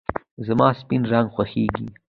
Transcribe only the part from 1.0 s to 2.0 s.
رنګ خوښېږي.